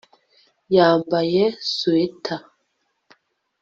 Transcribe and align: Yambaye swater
Yambaye 0.75 1.43
swater 1.71 2.35